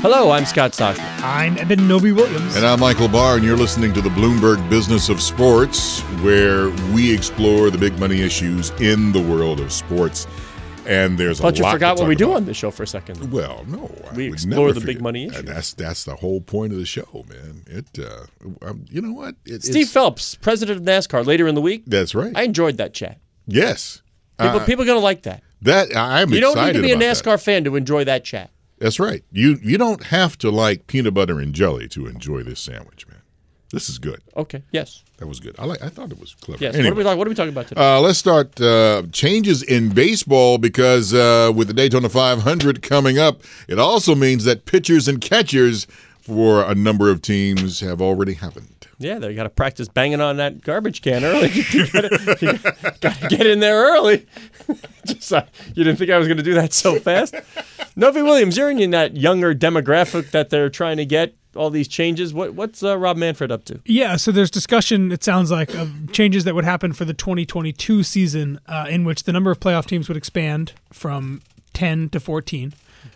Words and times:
Hello, 0.00 0.30
I'm 0.30 0.44
Scott 0.46 0.72
Soshnick. 0.72 1.22
I'm 1.22 1.58
Eben 1.58 1.88
Novy 1.88 2.12
Williams. 2.12 2.54
And 2.56 2.64
I'm 2.64 2.78
Michael 2.78 3.08
Barr, 3.08 3.36
and 3.36 3.44
you're 3.44 3.56
listening 3.56 3.92
to 3.94 4.00
the 4.00 4.10
Bloomberg 4.10 4.68
Business 4.70 5.08
of 5.08 5.20
Sports, 5.20 6.00
where 6.22 6.68
we 6.94 7.12
explore 7.12 7.70
the 7.70 7.78
big 7.78 7.98
money 7.98 8.20
issues 8.20 8.70
in 8.80 9.10
the 9.12 9.20
world 9.20 9.58
of 9.60 9.72
sports. 9.72 10.26
And 10.86 11.18
there's 11.18 11.40
I 11.40 11.44
thought 11.44 11.54
a 11.54 11.56
you 11.58 11.62
lot 11.64 11.72
forgot 11.72 11.96
to 11.96 12.02
what 12.04 12.08
we 12.08 12.14
talk 12.14 12.18
do 12.28 12.32
on 12.34 12.44
this 12.44 12.56
show 12.56 12.70
for 12.70 12.84
a 12.84 12.86
second. 12.86 13.30
Well, 13.32 13.64
no, 13.66 13.90
I 14.10 14.14
We 14.14 14.24
would 14.28 14.34
explore 14.34 14.68
never 14.68 14.72
the 14.80 14.86
big 14.86 14.86
forget. 14.96 15.02
money 15.02 15.24
And 15.24 15.32
issues. 15.34 15.44
That's 15.46 15.72
that's 15.74 16.04
the 16.04 16.14
whole 16.16 16.40
point 16.40 16.72
of 16.72 16.78
the 16.78 16.86
show, 16.86 17.24
man. 17.28 17.64
It, 17.66 17.98
uh, 17.98 18.26
um, 18.66 18.84
you 18.88 19.02
know 19.02 19.12
what? 19.12 19.34
It, 19.44 19.62
Steve 19.64 19.74
it's- 19.76 19.92
Phelps, 19.92 20.36
president 20.36 20.78
of 20.78 20.84
NASCAR, 20.84 21.26
later 21.26 21.46
in 21.48 21.54
the 21.56 21.60
week. 21.60 21.82
That's 21.86 22.14
right. 22.14 22.32
I 22.36 22.42
enjoyed 22.42 22.76
that 22.78 22.94
chat. 22.94 23.18
yes, 23.46 24.00
People, 24.40 24.60
Uh, 24.60 24.64
people 24.64 24.84
are 24.84 24.86
going 24.86 24.98
to 25.00 25.02
like 25.04 25.22
that. 25.22 25.42
that 25.62 25.94
I'm 25.96 26.32
You 26.32 26.38
don't 26.40 26.56
need 26.56 26.74
to 26.74 26.82
be 26.82 26.92
a 26.92 26.96
NASCAR 26.96 27.32
that. 27.32 27.40
fan 27.40 27.64
to 27.64 27.74
enjoy 27.74 28.04
that 28.04 28.24
chat. 28.24 28.50
That's 28.80 29.00
right. 29.00 29.24
You 29.32 29.58
you 29.62 29.78
don't 29.78 30.04
have 30.04 30.38
to 30.38 30.50
like 30.50 30.86
peanut 30.86 31.14
butter 31.14 31.40
and 31.40 31.54
jelly 31.54 31.88
to 31.88 32.06
enjoy 32.06 32.42
this 32.42 32.60
sandwich, 32.60 33.06
man. 33.08 33.18
This 33.72 33.90
is 33.90 33.98
good. 33.98 34.20
Okay. 34.36 34.62
Yes. 34.72 35.02
That 35.18 35.26
was 35.26 35.40
good. 35.40 35.54
I 35.58 35.66
like. 35.66 35.82
I 35.82 35.88
thought 35.88 36.10
it 36.10 36.18
was 36.18 36.34
clever. 36.34 36.62
Yes. 36.62 36.74
Anyway. 36.74 36.90
What, 36.90 36.92
are 36.92 36.96
we 36.96 37.04
talking, 37.04 37.18
what 37.18 37.26
are 37.26 37.30
we 37.30 37.34
talking 37.36 37.52
about 37.52 37.66
today? 37.68 37.80
Uh, 37.96 38.00
let's 38.00 38.18
start 38.18 38.58
uh, 38.60 39.02
changes 39.12 39.62
in 39.62 39.90
baseball 39.90 40.56
because 40.58 41.12
uh, 41.12 41.52
with 41.54 41.68
the 41.68 41.74
Daytona 41.74 42.08
500 42.08 42.80
coming 42.82 43.18
up, 43.18 43.42
it 43.66 43.78
also 43.78 44.14
means 44.14 44.44
that 44.44 44.64
pitchers 44.64 45.06
and 45.06 45.20
catchers 45.20 45.86
for 46.20 46.62
a 46.62 46.74
number 46.74 47.10
of 47.10 47.20
teams 47.20 47.80
have 47.80 48.00
already 48.00 48.34
happened. 48.34 48.86
yeah, 48.98 49.18
they 49.18 49.34
got 49.34 49.44
to 49.44 49.48
practice 49.50 49.88
banging 49.88 50.20
on 50.20 50.36
that 50.36 50.62
garbage 50.62 51.02
can 51.02 51.24
early. 51.24 51.50
you 51.72 51.86
got 51.88 53.14
to 53.14 53.26
get 53.28 53.46
in 53.46 53.60
there 53.60 53.76
early. 53.92 54.26
Just, 55.06 55.30
you 55.74 55.84
didn't 55.84 55.96
think 55.96 56.10
I 56.10 56.18
was 56.18 56.26
going 56.28 56.36
to 56.36 56.42
do 56.42 56.54
that 56.54 56.72
so 56.72 56.98
fast? 57.00 57.34
Novy 57.98 58.22
Williams, 58.22 58.56
you're 58.56 58.70
in 58.70 58.92
that 58.92 59.16
younger 59.16 59.52
demographic 59.52 60.30
that 60.30 60.50
they're 60.50 60.70
trying 60.70 60.98
to 60.98 61.04
get 61.04 61.34
all 61.56 61.68
these 61.68 61.88
changes. 61.88 62.32
What, 62.32 62.54
what's 62.54 62.84
uh, 62.84 62.96
Rob 62.96 63.16
Manfred 63.16 63.50
up 63.50 63.64
to? 63.64 63.80
Yeah, 63.86 64.14
so 64.14 64.30
there's 64.30 64.52
discussion, 64.52 65.10
it 65.10 65.24
sounds 65.24 65.50
like, 65.50 65.74
of 65.74 66.12
changes 66.12 66.44
that 66.44 66.54
would 66.54 66.64
happen 66.64 66.92
for 66.92 67.04
the 67.04 67.12
2022 67.12 68.04
season, 68.04 68.60
uh, 68.68 68.86
in 68.88 69.02
which 69.02 69.24
the 69.24 69.32
number 69.32 69.50
of 69.50 69.58
playoff 69.58 69.86
teams 69.86 70.06
would 70.06 70.16
expand 70.16 70.74
from 70.92 71.42
10 71.72 72.10
to 72.10 72.20
14. 72.20 72.72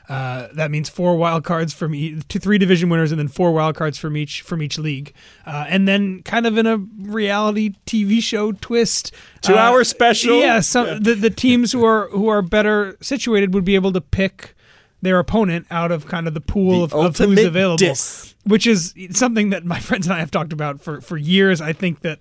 Uh, 0.08 0.48
that 0.52 0.72
means 0.72 0.88
four 0.88 1.14
wild 1.16 1.44
cards 1.44 1.72
from 1.72 1.94
each, 1.94 2.26
to 2.26 2.40
three 2.40 2.58
division 2.58 2.88
winners, 2.88 3.12
and 3.12 3.20
then 3.20 3.28
four 3.28 3.52
wild 3.52 3.76
cards 3.76 3.98
from 3.98 4.16
each 4.16 4.42
from 4.42 4.60
each 4.60 4.78
league, 4.78 5.14
uh, 5.46 5.64
and 5.68 5.86
then 5.86 6.22
kind 6.24 6.44
of 6.44 6.58
in 6.58 6.66
a 6.66 6.76
reality 6.76 7.74
TV 7.86 8.20
show 8.20 8.52
twist, 8.52 9.12
Two 9.42 9.54
uh, 9.54 9.58
hour 9.58 9.84
special? 9.84 10.40
Yeah, 10.40 10.60
some 10.60 11.02
the, 11.02 11.14
the 11.14 11.30
teams 11.30 11.72
who 11.72 11.84
are 11.84 12.08
who 12.08 12.28
are 12.28 12.42
better 12.42 12.96
situated 13.00 13.54
would 13.54 13.64
be 13.64 13.74
able 13.74 13.92
to 13.92 14.00
pick 14.00 14.54
their 15.02 15.18
opponent 15.18 15.66
out 15.70 15.92
of 15.92 16.06
kind 16.06 16.26
of 16.26 16.34
the 16.34 16.40
pool 16.40 16.86
The 16.86 16.96
of, 16.96 17.06
of 17.06 17.18
who's 17.18 17.44
available 17.44 17.76
diss. 17.76 18.31
Which 18.44 18.66
is 18.66 18.94
something 19.10 19.50
that 19.50 19.64
my 19.64 19.78
friends 19.80 20.06
and 20.06 20.14
I 20.14 20.18
have 20.18 20.30
talked 20.30 20.52
about 20.52 20.80
for, 20.80 21.00
for 21.00 21.16
years. 21.16 21.60
I 21.60 21.72
think 21.72 22.00
that, 22.00 22.20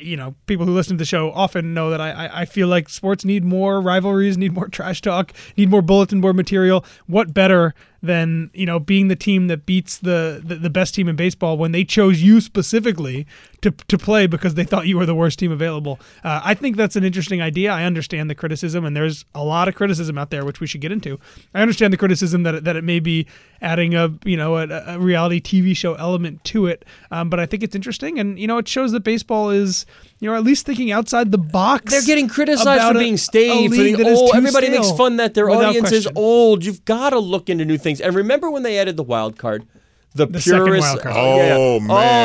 you 0.00 0.16
know, 0.16 0.34
people 0.46 0.66
who 0.66 0.72
listen 0.72 0.96
to 0.96 0.98
the 0.98 1.06
show 1.06 1.32
often 1.32 1.74
know 1.74 1.90
that 1.90 2.00
I, 2.00 2.30
I, 2.32 2.44
feel 2.44 2.68
like 2.68 2.88
sports 2.88 3.24
need 3.24 3.44
more 3.44 3.80
rivalries, 3.80 4.38
need 4.38 4.52
more 4.52 4.68
trash 4.68 5.00
talk, 5.00 5.32
need 5.56 5.70
more 5.70 5.82
bulletin 5.82 6.20
board 6.20 6.36
material. 6.36 6.84
What 7.06 7.34
better 7.34 7.74
than, 8.02 8.50
you 8.54 8.66
know, 8.66 8.78
being 8.78 9.08
the 9.08 9.16
team 9.16 9.48
that 9.48 9.66
beats 9.66 9.98
the, 9.98 10.40
the, 10.44 10.54
the 10.56 10.70
best 10.70 10.94
team 10.94 11.08
in 11.08 11.16
baseball 11.16 11.56
when 11.58 11.72
they 11.72 11.84
chose 11.84 12.22
you 12.22 12.40
specifically 12.40 13.26
to, 13.62 13.70
to 13.70 13.98
play 13.98 14.26
because 14.26 14.54
they 14.54 14.64
thought 14.64 14.86
you 14.86 14.96
were 14.96 15.06
the 15.06 15.14
worst 15.14 15.38
team 15.38 15.50
available? 15.50 15.98
Uh, 16.22 16.40
I 16.44 16.54
think 16.54 16.76
that's 16.76 16.94
an 16.94 17.04
interesting 17.04 17.42
idea. 17.42 17.72
I 17.72 17.84
understand 17.84 18.30
the 18.30 18.34
criticism, 18.34 18.84
and 18.84 18.96
there's 18.96 19.24
a 19.34 19.42
lot 19.42 19.66
of 19.66 19.74
criticism 19.74 20.18
out 20.18 20.30
there, 20.30 20.44
which 20.44 20.60
we 20.60 20.66
should 20.66 20.80
get 20.80 20.92
into. 20.92 21.18
I 21.54 21.62
understand 21.62 21.92
the 21.92 21.96
criticism 21.96 22.44
that 22.44 22.64
that 22.64 22.76
it 22.76 22.84
may 22.84 23.00
be 23.00 23.26
adding 23.60 23.94
a, 23.94 24.12
you 24.24 24.36
know, 24.36 24.56
a, 24.56 24.66
a 24.86 24.98
reality 24.98 25.40
TV 25.40 25.55
show 25.74 25.94
element 25.94 26.42
to 26.44 26.66
it. 26.66 26.84
Um, 27.10 27.30
but 27.30 27.38
I 27.40 27.46
think 27.46 27.62
it's 27.62 27.74
interesting, 27.74 28.18
and 28.18 28.38
you 28.38 28.46
know, 28.46 28.58
it 28.58 28.68
shows 28.68 28.92
that 28.92 29.00
baseball 29.00 29.50
is, 29.50 29.86
you 30.20 30.28
know, 30.28 30.36
at 30.36 30.44
least 30.44 30.66
thinking 30.66 30.92
outside 30.92 31.30
the 31.32 31.38
box. 31.38 31.90
They're 31.92 32.02
getting 32.02 32.28
criticized 32.28 32.82
for 32.92 32.98
being 32.98 33.14
a 33.14 33.18
stayed, 33.18 33.68
for 33.70 33.76
being 33.76 34.04
old. 34.04 34.34
Everybody 34.34 34.70
makes 34.70 34.90
fun 34.92 35.16
that 35.16 35.34
their 35.34 35.46
without 35.46 35.66
audience 35.70 35.92
is 35.92 36.08
old. 36.14 36.64
You've 36.64 36.84
got 36.84 37.10
to 37.10 37.18
look 37.18 37.48
into 37.48 37.64
new 37.64 37.78
things. 37.78 38.00
And 38.00 38.14
remember 38.14 38.50
when 38.50 38.62
they 38.62 38.78
added 38.78 38.96
the 38.96 39.02
wild 39.02 39.38
card? 39.38 39.66
The, 40.14 40.26
The 40.26 40.40
second 40.40 40.78
wild 40.78 41.00
card. 41.02 41.14
Oh, 41.16 41.36
yeah. 41.36 41.54
Oh, 41.58 41.80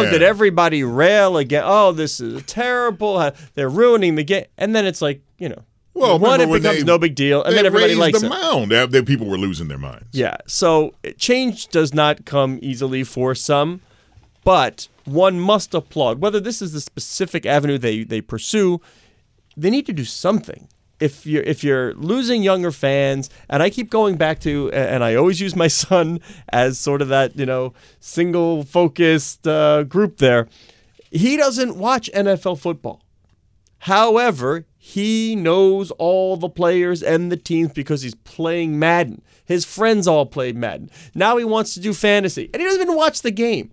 Oh, 0.05 0.09
did 0.09 0.21
everybody 0.23 0.83
rail 0.83 1.35
again? 1.37 1.63
Oh, 1.65 1.91
this 1.91 2.21
is 2.21 2.41
terrible. 2.43 3.17
Uh, 3.17 3.31
They're 3.53 3.67
ruining 3.67 4.15
the 4.15 4.23
game. 4.23 4.45
And 4.57 4.73
then 4.73 4.85
it's 4.85 5.01
like, 5.01 5.21
you 5.37 5.49
know, 5.49 5.61
Well, 5.93 6.17
one, 6.19 6.39
it 6.41 6.51
becomes 6.51 6.79
they- 6.79 6.83
no 6.83 6.97
big 6.97 7.15
deal. 7.15 7.43
And 7.43 7.55
then 7.55 7.65
everybody 7.65 7.95
likes 7.95 8.19
the 8.21 8.27
it. 8.27 8.29
mound. 8.29 8.71
They- 8.71 8.85
they- 8.87 9.01
people 9.01 9.27
were 9.27 9.37
losing 9.37 9.67
their 9.67 9.77
minds. 9.77 10.05
Yeah. 10.13 10.37
So 10.47 10.93
change 11.17 11.67
does 11.67 11.93
not 11.93 12.25
come 12.25 12.59
easily 12.61 13.03
for 13.03 13.35
some, 13.35 13.81
but 14.43 14.87
one 15.05 15.39
must 15.39 15.73
applaud. 15.73 16.19
Whether 16.21 16.39
this 16.39 16.61
is 16.61 16.71
the 16.73 16.81
specific 16.81 17.45
avenue 17.45 17.77
they, 17.77 18.03
they 18.03 18.21
pursue, 18.21 18.79
they 19.57 19.69
need 19.69 19.85
to 19.87 19.93
do 19.93 20.05
something. 20.05 20.67
If 21.01 21.25
you're 21.25 21.41
if 21.43 21.63
you're 21.63 21.95
losing 21.95 22.43
younger 22.43 22.71
fans, 22.71 23.29
and 23.49 23.63
I 23.63 23.71
keep 23.71 23.89
going 23.89 24.17
back 24.17 24.39
to, 24.41 24.71
and 24.71 25.03
I 25.03 25.15
always 25.15 25.41
use 25.41 25.55
my 25.55 25.67
son 25.83 26.19
as 26.49 26.77
sort 26.77 27.01
of 27.01 27.07
that 27.09 27.35
you 27.35 27.45
know 27.47 27.73
single 27.99 28.63
focused 28.63 29.47
uh, 29.47 29.81
group 29.83 30.17
there. 30.17 30.47
He 31.11 31.37
doesn't 31.37 31.75
watch 31.75 32.07
NFL 32.13 32.59
football. 32.59 33.01
However, 33.79 34.65
he 34.83 35.35
knows 35.35 35.91
all 35.91 36.37
the 36.37 36.49
players 36.49 37.03
and 37.03 37.31
the 37.31 37.37
teams 37.37 37.71
because 37.71 38.01
he's 38.01 38.15
playing 38.15 38.79
Madden. 38.79 39.21
His 39.45 39.63
friends 39.63 40.07
all 40.07 40.25
play 40.25 40.53
Madden. 40.53 40.89
Now 41.13 41.37
he 41.37 41.43
wants 41.43 41.75
to 41.75 41.79
do 41.79 41.93
fantasy, 41.93 42.49
and 42.51 42.59
he 42.59 42.67
doesn't 42.67 42.81
even 42.81 42.95
watch 42.95 43.21
the 43.21 43.29
game. 43.29 43.69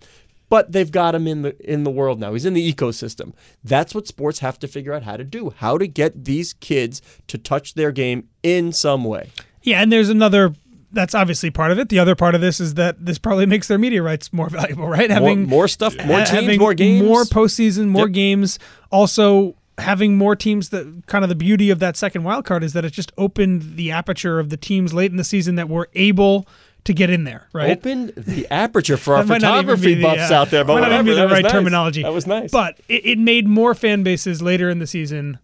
But 0.50 0.72
they've 0.72 0.90
got 0.90 1.14
him 1.14 1.26
in 1.26 1.42
the 1.42 1.56
in 1.72 1.84
the 1.84 1.90
world 1.90 2.20
now. 2.20 2.34
He's 2.34 2.44
in 2.44 2.52
the 2.52 2.72
ecosystem. 2.72 3.32
That's 3.64 3.94
what 3.94 4.06
sports 4.06 4.40
have 4.40 4.58
to 4.58 4.68
figure 4.68 4.92
out 4.92 5.02
how 5.02 5.16
to 5.16 5.24
do. 5.24 5.54
How 5.56 5.78
to 5.78 5.86
get 5.86 6.24
these 6.26 6.52
kids 6.52 7.00
to 7.28 7.38
touch 7.38 7.72
their 7.74 7.90
game 7.90 8.28
in 8.42 8.72
some 8.72 9.04
way. 9.04 9.30
Yeah, 9.62 9.80
and 9.82 9.90
there's 9.90 10.08
another. 10.10 10.54
That's 10.92 11.14
obviously 11.14 11.50
part 11.50 11.70
of 11.70 11.78
it. 11.78 11.90
The 11.90 11.98
other 11.98 12.14
part 12.14 12.34
of 12.34 12.40
this 12.40 12.60
is 12.60 12.74
that 12.74 12.96
this 13.04 13.18
probably 13.18 13.44
makes 13.46 13.68
their 13.68 13.76
media 13.78 14.02
rights 14.02 14.32
more 14.32 14.48
valuable, 14.58 14.88
right? 14.88 15.10
More, 15.10 15.36
more 15.36 15.68
stuff, 15.68 15.94
more 16.06 16.24
teams, 16.24 16.58
more 16.58 16.72
games, 16.74 17.02
more 17.06 17.24
postseason, 17.24 17.88
more 17.88 18.06
Yep. 18.06 18.12
games. 18.14 18.58
Also, 18.90 19.54
having 19.78 20.16
more 20.16 20.36
teams. 20.36 20.70
That 20.70 21.04
kind 21.06 21.24
of 21.24 21.28
the 21.28 21.34
beauty 21.34 21.70
of 21.70 21.78
that 21.78 21.96
second 21.96 22.24
wild 22.24 22.44
card 22.44 22.62
is 22.64 22.72
that 22.72 22.84
it 22.84 22.92
just 22.92 23.12
opened 23.16 23.76
the 23.76 23.90
aperture 23.90 24.38
of 24.38 24.50
the 24.50 24.56
teams 24.56 24.92
late 24.92 25.10
in 25.10 25.16
the 25.16 25.24
season 25.24 25.54
that 25.56 25.68
were 25.68 25.88
able 25.94 26.46
to 26.84 26.94
get 26.94 27.10
in 27.10 27.24
there, 27.24 27.48
right? 27.52 27.70
Opened 27.70 28.14
the 28.16 28.46
aperture 28.50 28.96
for 28.96 29.14
our 29.14 29.22
That 29.24 29.28
might 29.28 29.42
not 29.42 29.64
even 29.64 29.76
photography 29.76 29.94
the, 29.94 30.02
buffs 30.02 30.30
uh, 30.30 30.34
out 30.34 30.50
there, 30.50 30.64
but 30.64 30.74
might 30.74 30.88
not 30.88 30.92
even 30.92 31.06
be 31.06 31.10
the 31.10 31.16
that 31.16 31.24
was 31.24 31.32
right 31.32 31.42
nice. 31.42 31.52
terminology. 31.52 32.02
That 32.02 32.12
was 32.12 32.26
nice. 32.26 32.50
But 32.50 32.80
it, 32.88 33.04
it 33.04 33.18
made 33.18 33.46
more 33.46 33.74
fan 33.74 34.02
bases 34.02 34.40
later 34.40 34.70
in 34.70 34.78
the 34.78 34.86
season 34.86 35.38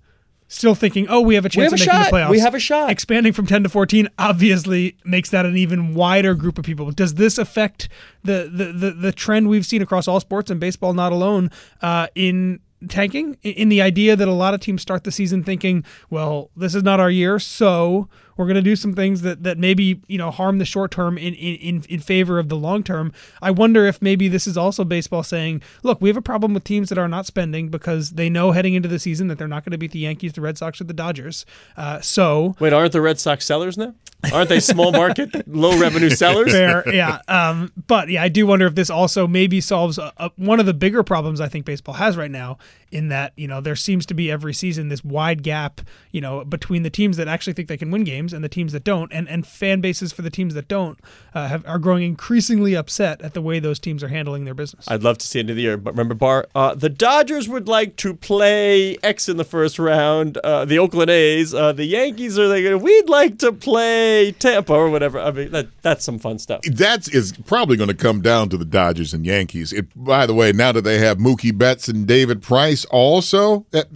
still 0.49 0.75
thinking, 0.75 1.07
oh, 1.09 1.21
we 1.21 1.35
have 1.35 1.45
a 1.45 1.49
chance 1.49 1.73
have 1.73 1.81
of 1.81 1.87
a 1.87 1.91
making 1.91 2.03
shot. 2.03 2.11
the 2.11 2.17
playoffs. 2.17 2.31
We 2.31 2.39
have 2.39 2.55
a 2.55 2.59
shot. 2.59 2.91
Expanding 2.91 3.33
from 3.33 3.47
10 3.47 3.65
to 3.65 3.69
14 3.69 4.09
obviously 4.19 4.97
makes 5.05 5.31
that 5.31 5.47
an 5.47 5.57
even 5.57 5.95
wider 5.95 6.35
group 6.35 6.59
of 6.59 6.65
people. 6.65 6.91
Does 6.93 7.15
this 7.15 7.39
affect 7.39 7.89
the 8.23 8.49
the 8.51 8.73
the, 8.73 8.91
the 8.93 9.13
trend 9.13 9.49
we've 9.49 9.67
seen 9.67 9.83
across 9.83 10.09
all 10.09 10.21
sports 10.21 10.51
and 10.51 10.61
baseball 10.61 10.95
not 10.95 11.13
alone 11.13 11.51
uh, 11.83 12.07
in 12.15 12.61
tanking 12.89 13.37
in- 13.43 13.69
the 13.69 13.83
idea 13.83 14.17
that 14.17 14.29
a 14.29 14.33
lot 14.33 14.55
of 14.55 14.61
teams 14.61 14.83
start 14.83 15.05
the 15.05 15.11
season 15.11 15.43
thinking, 15.45 15.85
well, 16.11 16.51
this 16.57 16.75
is 16.75 16.83
not 16.83 17.01
our 17.01 17.11
year, 17.11 17.39
so 17.39 18.09
we're 18.37 18.47
going 18.47 18.57
to 18.57 18.63
do 18.63 18.77
some 18.77 18.95
things 18.95 19.23
that, 19.23 19.43
that 19.43 19.59
maybe 19.59 20.01
you 20.07 20.19
know 20.19 20.31
harm 20.31 20.59
the 20.59 20.65
short 20.65 20.91
term 20.91 21.19
in, 21.19 21.35
in, 21.35 21.57
in, 21.57 21.85
in 21.89 22.01
favor 22.01 22.39
of 22.39 22.49
the 22.49 22.57
long 22.57 22.83
term. 22.83 23.13
I 23.43 23.51
wonder 23.51 23.87
if 23.87 24.01
maybe 24.01 24.29
this 24.29 24.47
is 24.47 24.57
also 24.57 24.85
baseball 24.85 25.23
saying, 25.23 25.63
look, 25.83 26.01
we 26.01 26.09
have 26.09 26.17
a 26.17 26.23
problem 26.23 26.55
with 26.55 26.65
teams 26.65 26.89
that 26.89 26.99
are 26.99 27.09
not 27.09 27.27
spending 27.27 27.69
because 27.69 28.11
they 28.11 28.29
know 28.29 28.53
heading 28.53 28.75
into 28.75 28.89
the 28.89 28.99
season 28.99 29.29
that 29.29 29.39
they're 29.39 29.49
not 29.49 29.65
going 29.65 29.73
to 29.73 29.79
beat 29.79 29.93
the 29.93 30.01
Yankees, 30.01 30.33
the 30.33 30.41
Red 30.41 30.59
Sox, 30.59 30.81
or 30.81 30.85
the 30.85 30.95
Dodgers. 30.95 31.47
Uh, 31.77 32.01
so 32.01 32.55
Wait, 32.61 32.73
aren't 32.73 32.93
the 32.93 33.01
Red 33.01 33.21
Sox 33.21 33.45
sellers 33.45 33.77
now? 33.77 33.95
Aren't 34.33 34.49
they 34.49 34.61
small 34.61 34.93
market, 34.93 35.47
low 35.49 35.79
revenue 35.79 36.11
sellers? 36.11 36.53
fair, 36.53 36.83
yeah. 36.93 37.19
Um, 37.29 37.73
but 37.87 38.09
yeah, 38.09 38.23
I 38.23 38.29
do 38.29 38.47
wonder 38.47 38.67
if 38.67 38.75
this 38.75 38.91
also 38.91 39.27
maybe 39.27 39.61
solves 39.61 39.99
a, 39.99 40.13
a, 40.17 40.31
one 40.37 40.61
of 40.61 40.67
the 40.67 40.75
bigger 40.75 41.03
problems 41.03 41.41
I 41.41 41.49
think 41.49 41.67
baseball 41.67 41.95
has 41.95 42.17
right 42.17 42.31
now. 42.31 42.59
In 42.91 43.09
that 43.09 43.33
you 43.37 43.49
know 43.49 43.61
there 43.61 43.75
seems 43.75 44.07
to 44.07 44.15
be 44.15 44.31
every 44.31 44.55
season 44.55 44.89
this 44.89 45.03
wide 45.03 45.43
gap 45.43 45.81
you 46.13 46.21
know 46.21 46.45
between 46.45 46.85
the 46.85 46.91
teams 46.91 47.17
that 47.17 47.27
actually 47.27 47.55
think 47.55 47.67
they 47.67 47.77
can 47.77 47.91
win 47.91 48.05
games 48.05 48.24
and 48.33 48.43
the 48.43 48.49
teams 48.49 48.73
that 48.73 48.85
don't, 48.85 49.13
and 49.13 49.29
and 49.29 49.47
fan 49.47 49.81
bases 49.81 50.13
for 50.13 50.23
the 50.23 50.31
teams 50.31 50.55
that 50.55 50.69
don't 50.69 50.99
uh, 51.35 51.49
have, 51.49 51.67
are 51.67 51.79
growing 51.79 52.03
increasingly 52.03 52.75
upset 52.75 53.21
at 53.23 53.35
the 53.35 53.43
way 53.43 53.59
those 53.59 53.79
teams 53.79 54.03
are 54.03 54.09
handling 54.09 54.45
their 54.45 54.55
business. 54.55 54.87
I'd 54.89 55.03
love 55.03 55.19
to 55.19 55.27
see 55.27 55.39
it 55.39 55.43
into 55.43 55.55
the 55.55 55.63
year, 55.63 55.77
but 55.77 55.93
remember, 55.93 56.15
Barr, 56.15 56.47
uh, 56.55 56.75
the 56.75 56.89
Dodgers 56.89 57.49
would 57.49 57.69
like 57.69 57.97
to 57.97 58.15
play 58.15 58.97
X 59.03 59.29
in 59.29 59.37
the 59.37 59.45
first 59.45 59.79
round. 59.79 60.39
Uh, 60.39 60.65
the 60.65 60.79
Oakland 60.79 61.11
A's, 61.11 61.53
uh, 61.55 61.73
the 61.73 61.85
Yankees 61.85 62.39
are 62.39 62.47
like, 62.47 62.83
we'd 62.83 63.09
like 63.09 63.39
to 63.39 63.53
play 63.53 64.33
Tampa 64.33 64.73
or 64.73 64.91
whatever. 64.91 65.19
I 65.19 65.31
mean, 65.31 65.51
that 65.51 65.69
that's 65.83 66.05
some 66.05 66.19
fun 66.19 66.39
stuff. 66.39 66.63
That 66.63 67.13
is 67.13 67.33
probably 67.47 67.77
going 67.77 67.89
to 67.89 67.95
come 67.95 68.21
down 68.21 68.49
to 68.51 68.57
the 68.57 68.65
Dodgers 68.65 69.13
and 69.15 69.27
Yankees. 69.27 69.73
It, 69.73 69.87
by 69.97 70.27
the 70.27 70.35
way, 70.35 70.53
now 70.53 70.73
that 70.73 70.83
they 70.83 70.99
have 70.99 71.19
Mookie 71.19 71.57
Betts 71.57 71.89
and 71.89 72.07
David 72.07 72.43
Price, 72.43 72.85
also 72.87 73.67
that 73.71 73.87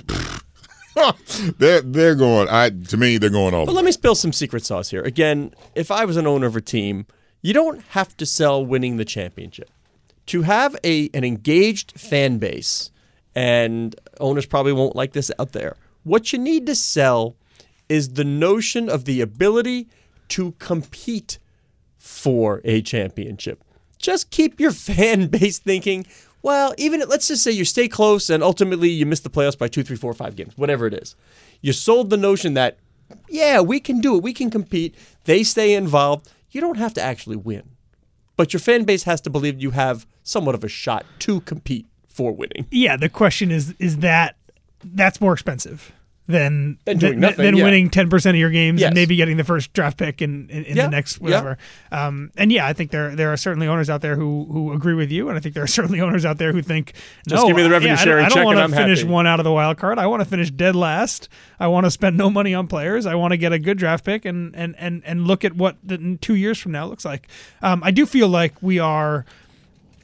they're 1.59 1.81
they're 1.83 2.15
going. 2.15 2.49
I 2.49 2.71
to 2.71 2.97
me, 2.97 3.19
they're 3.19 3.31
going 3.31 3.55
all. 3.55 3.67
But 3.67 3.75
let 3.75 3.83
way. 3.83 3.87
me 3.87 3.93
spill 3.93 4.15
some 4.15 4.33
secret 4.33 4.65
sauce 4.65 4.91
here. 4.91 5.03
Again, 5.03 5.53
if 5.75 5.91
I 5.91 6.05
was 6.05 6.17
an 6.17 6.27
owner 6.27 6.47
of 6.47 6.57
a 6.57 6.61
team, 6.61 7.07
You 7.43 7.55
don't 7.55 7.81
have 7.91 8.17
to 8.17 8.27
sell 8.27 8.65
winning 8.65 8.97
the 8.97 9.05
championship. 9.05 9.71
To 10.27 10.43
have 10.43 10.77
a 10.85 11.09
an 11.15 11.25
engaged 11.25 11.99
fan 11.99 12.39
base, 12.39 12.91
and 13.35 13.95
owners 14.21 14.47
probably 14.47 14.73
won't 14.73 14.97
like 14.97 15.13
this 15.13 15.31
out 15.39 15.53
there. 15.53 15.77
What 16.05 16.33
you 16.33 16.39
need 16.39 16.67
to 16.67 16.75
sell 16.75 17.37
is 17.89 18.11
the 18.11 18.25
notion 18.25 18.89
of 18.89 19.05
the 19.05 19.21
ability 19.21 19.89
to 20.29 20.53
compete 20.59 21.39
for 21.97 22.61
a 22.65 22.83
championship. 22.83 23.63
Just 23.99 24.31
keep 24.31 24.61
your 24.61 24.71
fan 24.89 25.29
base 25.29 25.59
thinking, 25.59 26.07
well, 26.49 26.73
even 26.79 27.03
let's 27.07 27.29
just 27.29 27.45
say 27.45 27.51
you 27.51 27.67
stay 27.67 27.89
close 27.89 28.31
and 28.31 28.43
ultimately 28.43 28.89
you 28.89 29.05
miss 29.05 29.21
the 29.21 29.29
playoffs 29.29 29.59
by 29.59 29.69
two, 29.69 29.83
three, 29.83 29.97
four, 29.97 30.15
five 30.15 30.35
games, 30.35 30.57
whatever 30.57 30.87
it 30.87 30.95
is. 30.95 31.15
You 31.61 31.75
sold 31.75 32.09
the 32.09 32.17
notion 32.17 32.55
that, 32.55 32.79
yeah, 33.29 33.61
we 33.61 33.81
can 33.81 34.01
do 34.01 34.17
it, 34.17 34.23
we 34.23 34.33
can 34.33 34.49
compete. 34.49 34.95
They 35.25 35.43
stay 35.43 35.75
involved. 35.75 36.33
You 36.51 36.63
don't 36.63 36.79
have 36.79 36.95
to 36.95 37.03
actually 37.03 37.37
win, 37.37 37.65
but 38.39 38.55
your 38.55 38.61
fan 38.61 38.85
base 38.85 39.03
has 39.03 39.21
to 39.23 39.31
believe 39.31 39.61
you 39.61 39.73
have 39.73 40.07
somewhat 40.23 40.55
of 40.55 40.65
a 40.65 40.69
shot 40.69 41.05
to 41.19 41.43
compete 41.43 41.85
for 42.09 42.33
winning. 42.33 42.67
Yeah, 42.71 42.97
the 42.97 43.11
question 43.11 43.51
is 43.51 43.75
is 43.79 43.99
that 43.99 44.37
that's 44.83 45.21
more 45.21 45.35
expensive 45.35 45.93
than 46.29 46.79
Than 46.85 46.99
doing 46.99 47.21
nothing, 47.21 47.43
than 47.45 47.57
yeah. 47.57 47.65
winning 47.65 47.89
ten 47.91 48.11
percent 48.11 48.37
of 48.37 48.39
your 48.39 48.51
games 48.51 48.81
Yes. 48.81 48.89
and 48.89 48.95
maybe 48.95 49.17
getting 49.17 49.39
the 49.39 49.45
first 49.45 49.73
draft 49.73 49.97
pick 49.97 50.21
in, 50.23 50.49
in, 50.51 50.65
in 50.65 50.77
Yeah, 50.77 50.85
the 50.85 50.91
next 50.91 51.17
yeah. 51.19 51.25
whatever. 51.25 51.59
Um, 51.91 52.31
and 52.37 52.53
yeah, 52.53 52.67
I 52.67 52.75
think 52.75 52.91
there 52.91 53.17
there 53.17 53.33
are 53.33 53.37
certainly 53.39 53.67
owners 53.67 53.89
out 53.89 54.03
there 54.03 54.15
who 54.15 54.45
who 54.53 54.73
agree 54.75 54.93
with 54.95 55.11
you, 55.11 55.29
and 55.31 55.39
I 55.39 55.41
think 55.41 55.55
there 55.55 55.65
are 55.65 55.67
certainly 55.79 56.01
owners 56.03 56.25
out 56.27 56.37
there 56.39 56.53
who 56.53 56.61
think 56.63 56.93
Just 57.27 57.43
no, 57.43 57.49
give 57.49 57.57
me 57.57 57.63
the 57.63 57.71
revenue 57.71 57.95
yeah, 57.95 58.01
I 58.01 58.05
don't- 58.29 58.29
don't, 58.37 58.45
want 58.45 58.71
to 58.71 58.77
finish 58.77 58.99
happy. 59.01 59.11
one 59.11 59.27
out 59.27 59.41
of 59.41 59.45
the 59.45 59.53
wild 59.53 59.79
card. 59.79 59.99
I 59.99 60.07
want 60.07 60.21
to 60.23 60.29
finish 60.29 60.51
dead 60.51 60.77
last. 60.77 61.29
I 61.59 61.67
want 61.69 61.87
to 61.87 61.91
spend 61.91 62.17
no 62.19 62.29
money 62.31 62.55
on 62.55 62.67
players. 62.69 63.07
I 63.07 63.15
want 63.15 63.33
to 63.33 63.39
get 63.39 63.53
a 63.55 63.59
good 63.59 63.79
draft 63.79 64.05
pick 64.05 64.25
and 64.27 64.55
and 64.55 64.77
and 64.79 65.03
and 65.07 65.27
look 65.27 65.45
at 65.47 65.55
what 65.55 65.77
the 65.83 66.19
two 66.21 66.35
years 66.35 66.59
from 66.59 66.73
now 66.73 66.87
looks 66.87 67.05
like. 67.07 67.27
Um, 67.63 67.83
I 67.83 67.91
do 67.91 68.05
feel 68.07 68.29
like 68.29 68.63
we 68.63 68.79
are. 68.79 69.25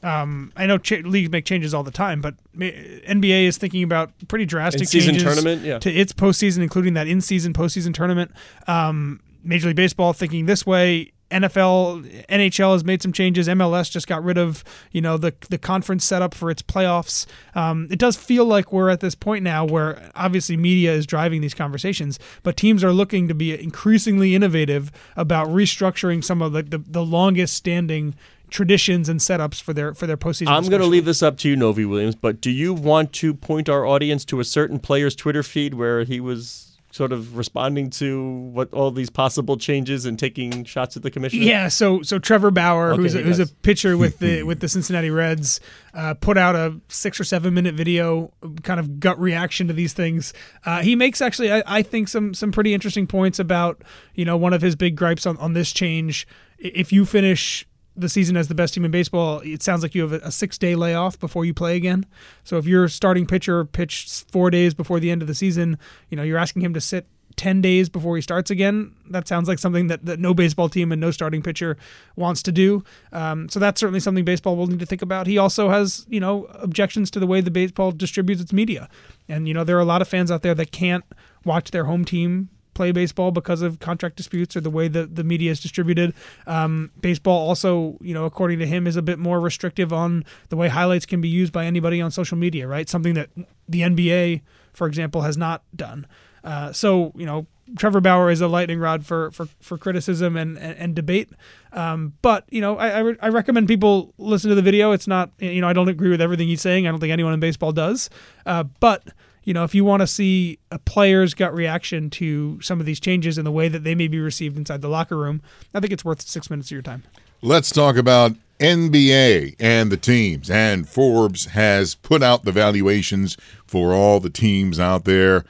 Um, 0.05 0.53
I 0.55 0.67
know 0.67 0.77
ch- 0.77 1.03
leagues 1.03 1.31
make 1.31 1.45
changes 1.45 1.73
all 1.73 1.81
the 1.81 1.89
time, 1.89 2.21
but 2.21 2.35
NBA 2.55 3.45
is 3.45 3.57
thinking 3.57 3.81
about 3.81 4.11
pretty 4.27 4.45
drastic 4.45 4.81
In-season 4.81 5.15
changes 5.15 5.23
tournament, 5.23 5.63
yeah. 5.63 5.79
to 5.79 5.91
its 5.91 6.13
postseason, 6.13 6.61
including 6.61 6.93
that 6.93 7.07
in-season 7.07 7.53
postseason 7.53 7.91
tournament. 7.91 8.31
Um, 8.67 9.19
Major 9.43 9.67
League 9.67 9.75
Baseball 9.75 10.13
thinking 10.13 10.45
this 10.45 10.63
way. 10.63 11.11
NFL, 11.31 12.25
NHL 12.27 12.73
has 12.73 12.83
made 12.83 13.01
some 13.01 13.11
changes. 13.11 13.47
MLS 13.47 13.89
just 13.89 14.07
got 14.07 14.23
rid 14.23 14.37
of 14.37 14.63
you 14.91 15.01
know 15.01 15.17
the 15.17 15.33
the 15.49 15.57
conference 15.57 16.05
setup 16.05 16.33
for 16.33 16.51
its 16.51 16.61
playoffs. 16.61 17.25
Um, 17.55 17.87
it 17.89 17.99
does 17.99 18.15
feel 18.15 18.45
like 18.45 18.71
we're 18.71 18.89
at 18.89 18.99
this 18.99 19.15
point 19.15 19.43
now 19.43 19.65
where 19.65 20.11
obviously 20.15 20.55
media 20.55 20.93
is 20.93 21.05
driving 21.05 21.41
these 21.41 21.53
conversations, 21.53 22.19
but 22.43 22.57
teams 22.57 22.83
are 22.83 22.93
looking 22.93 23.27
to 23.27 23.33
be 23.33 23.59
increasingly 23.59 24.35
innovative 24.35 24.91
about 25.15 25.47
restructuring 25.47 26.23
some 26.23 26.41
of 26.41 26.53
the 26.53 26.63
the, 26.63 26.77
the 26.77 27.03
longest 27.03 27.55
standing 27.55 28.15
traditions 28.49 29.09
and 29.09 29.19
setups 29.19 29.61
for 29.61 29.73
their 29.73 29.93
for 29.93 30.07
their 30.07 30.17
postseason. 30.17 30.49
I'm 30.49 30.67
going 30.69 30.81
to 30.81 30.87
leave 30.87 31.05
this 31.05 31.23
up 31.23 31.37
to 31.39 31.49
you, 31.49 31.55
Novy 31.55 31.85
Williams, 31.85 32.15
but 32.15 32.39
do 32.39 32.51
you 32.51 32.73
want 32.73 33.13
to 33.13 33.33
point 33.33 33.67
our 33.67 33.85
audience 33.85 34.25
to 34.25 34.39
a 34.39 34.43
certain 34.43 34.79
player's 34.79 35.15
Twitter 35.15 35.43
feed 35.43 35.73
where 35.73 36.03
he 36.03 36.19
was 36.19 36.64
sort 36.95 37.11
of 37.11 37.35
responding 37.35 37.89
to 37.89 38.23
what 38.53 38.73
all 38.73 38.89
these 38.89 39.09
possible 39.09 39.57
changes 39.57 40.05
and 40.05 40.17
taking 40.17 40.63
shots 40.63 40.95
at 40.95 41.03
the 41.03 41.11
commissioner? 41.11 41.43
Yeah, 41.43 41.67
so 41.67 42.01
so 42.03 42.19
Trevor 42.19 42.51
Bauer, 42.51 42.93
Okay, 42.93 43.01
who's 43.01 43.15
a, 43.15 43.21
who's 43.21 43.39
a 43.39 43.47
pitcher 43.47 43.97
with 44.03 44.19
the 44.19 44.43
with 44.43 44.61
the 44.61 44.69
Cincinnati 44.69 45.09
Reds, 45.09 45.59
uh, 45.93 46.13
put 46.13 46.37
out 46.37 46.55
a 46.55 46.79
six 46.87 47.19
or 47.19 47.25
seven 47.25 47.53
minute 47.53 47.75
video, 47.75 48.31
kind 48.63 48.79
of 48.79 49.01
gut 49.01 49.19
reaction 49.19 49.67
to 49.67 49.73
these 49.73 49.91
things. 49.91 50.33
Uh, 50.65 50.81
he 50.81 50.95
makes 50.95 51.21
actually, 51.21 51.51
I, 51.51 51.63
I 51.65 51.81
think, 51.81 52.07
some 52.07 52.33
some 52.33 52.53
pretty 52.53 52.73
interesting 52.73 53.07
points 53.07 53.39
about 53.39 53.83
you 54.13 54.23
know 54.23 54.37
one 54.37 54.53
of 54.53 54.61
his 54.61 54.77
big 54.77 54.95
gripes 54.95 55.25
on 55.25 55.35
on 55.37 55.51
this 55.51 55.73
change. 55.73 56.25
If 56.57 56.93
you 56.93 57.05
finish 57.05 57.67
the 57.97 58.09
season 58.09 58.37
as 58.37 58.47
the 58.47 58.55
best 58.55 58.73
team 58.73 58.85
in 58.85 58.91
baseball, 58.91 59.39
it 59.43 59.63
sounds 59.63 59.81
like 59.81 59.95
you 59.95 60.01
have 60.01 60.11
a, 60.11 60.31
six 60.31 60.57
day 60.57 60.75
layoff 60.75 61.19
before 61.19 61.45
you 61.45 61.53
play 61.53 61.75
again. 61.75 62.05
So 62.43 62.57
if 62.57 62.65
your 62.65 62.87
starting 62.87 63.25
pitcher 63.25 63.63
pitched 63.65 64.29
four 64.31 64.49
days 64.49 64.73
before 64.73 64.99
the 64.99 65.11
end 65.11 65.21
of 65.21 65.27
the 65.27 65.35
season, 65.35 65.77
you 66.09 66.17
know 66.17 66.23
you're 66.23 66.37
asking 66.37 66.61
him 66.61 66.73
to 66.73 66.81
sit 66.81 67.07
10 67.35 67.61
days 67.61 67.89
before 67.89 68.15
he 68.15 68.21
starts 68.21 68.49
again. 68.49 68.93
That 69.09 69.27
sounds 69.27 69.47
like 69.47 69.59
something 69.59 69.87
that, 69.87 70.05
that 70.05 70.19
no 70.19 70.33
baseball 70.33 70.69
team 70.69 70.91
and 70.91 71.01
no 71.01 71.11
starting 71.11 71.41
pitcher 71.41 71.77
wants 72.15 72.41
to 72.43 72.51
do. 72.51 72.83
Um, 73.11 73.49
so 73.49 73.59
that's 73.59 73.79
certainly 73.79 73.99
something 73.99 74.25
baseball 74.25 74.55
will 74.55 74.67
need 74.67 74.79
to 74.79 74.85
think 74.85 75.01
about. 75.01 75.27
He 75.27 75.37
also 75.37 75.69
has, 75.69 76.05
you 76.09 76.19
know, 76.19 76.45
objections 76.53 77.11
to 77.11 77.19
the 77.19 77.27
way 77.27 77.41
the 77.41 77.51
baseball 77.51 77.91
distributes 77.91 78.41
its 78.41 78.53
media. 78.53 78.89
And, 79.27 79.47
you 79.47 79.53
know, 79.53 79.63
there 79.63 79.77
are 79.77 79.81
a 79.81 79.85
lot 79.85 80.01
of 80.01 80.07
fans 80.07 80.31
out 80.31 80.43
there 80.43 80.55
that 80.55 80.71
can't 80.71 81.03
watch 81.43 81.71
their 81.71 81.85
home 81.85 82.05
team 82.05 82.49
play 82.75 82.91
baseball 82.91 83.31
because 83.31 83.63
of 83.63 83.79
contract 83.79 84.15
disputes 84.15 84.55
or 84.55 84.61
the 84.61 84.69
way 84.69 84.87
that 84.87 85.15
the 85.15 85.23
media 85.23 85.51
is 85.51 85.59
distributed. 85.59 86.13
Um, 86.45 86.91
baseball 87.01 87.47
also, 87.47 87.97
you 88.01 88.13
know, 88.13 88.25
according 88.25 88.59
to 88.59 88.67
him, 88.67 88.85
is 88.85 88.95
a 88.95 89.01
bit 89.01 89.17
more 89.17 89.39
restrictive 89.39 89.91
on 89.91 90.23
the 90.49 90.55
way 90.55 90.67
highlights 90.67 91.07
can 91.07 91.21
be 91.21 91.29
used 91.29 91.51
by 91.51 91.65
anybody 91.65 91.99
on 91.99 92.11
social 92.11 92.37
media, 92.37 92.67
right? 92.67 92.87
Something 92.87 93.15
that 93.15 93.29
the 93.67 93.81
NBA, 93.81 94.41
for 94.73 94.85
example, 94.85 95.21
has 95.21 95.37
not 95.37 95.63
done. 95.75 96.05
Uh, 96.43 96.71
so, 96.71 97.11
you 97.15 97.25
know, 97.25 97.47
Trevor 97.77 97.99
Bauer 97.99 98.29
is 98.29 98.41
a 98.41 98.47
lightning 98.47 98.79
rod 98.79 99.05
for 99.05 99.31
for, 99.31 99.47
for 99.59 99.77
criticism 99.77 100.37
and, 100.37 100.57
and, 100.57 100.77
and 100.77 100.95
debate. 100.95 101.31
Um, 101.73 102.13
but 102.21 102.45
you 102.49 102.61
know, 102.61 102.77
I, 102.77 102.89
I, 102.89 102.99
re- 102.99 103.17
I 103.21 103.29
recommend 103.29 103.67
people 103.67 104.13
listen 104.19 104.49
to 104.49 104.55
the 104.55 104.61
video. 104.61 104.91
It's 104.91 105.07
not 105.07 105.31
you 105.39 105.61
know 105.61 105.67
I 105.67 105.73
don't 105.73 105.87
agree 105.89 106.09
with 106.09 106.21
everything 106.21 106.47
he's 106.47 106.61
saying. 106.61 106.87
I 106.87 106.91
don't 106.91 106.99
think 106.99 107.11
anyone 107.11 107.33
in 107.33 107.39
baseball 107.39 107.71
does. 107.71 108.09
Uh, 108.45 108.63
but 108.79 109.07
you 109.45 109.53
know, 109.53 109.63
if 109.63 109.73
you 109.73 109.85
want 109.85 110.01
to 110.01 110.07
see 110.07 110.59
a 110.71 110.79
player's 110.79 111.33
gut 111.33 111.53
reaction 111.53 112.09
to 112.09 112.59
some 112.61 112.79
of 112.79 112.85
these 112.85 112.99
changes 112.99 113.37
and 113.37 113.47
the 113.47 113.51
way 113.51 113.67
that 113.69 113.83
they 113.83 113.95
may 113.95 114.07
be 114.07 114.19
received 114.19 114.57
inside 114.57 114.81
the 114.81 114.89
locker 114.89 115.15
room, 115.15 115.41
I 115.73 115.79
think 115.79 115.93
it's 115.93 116.03
worth 116.03 116.21
six 116.21 116.49
minutes 116.49 116.67
of 116.67 116.71
your 116.71 116.81
time. 116.81 117.03
Let's 117.41 117.69
talk 117.69 117.95
about 117.95 118.33
NBA 118.59 119.55
and 119.59 119.91
the 119.91 119.97
teams. 119.97 120.49
And 120.49 120.89
Forbes 120.89 121.45
has 121.47 121.95
put 121.95 122.23
out 122.23 122.43
the 122.43 122.51
valuations 122.51 123.37
for 123.65 123.93
all 123.93 124.19
the 124.19 124.29
teams 124.29 124.79
out 124.79 125.05
there. 125.05 125.45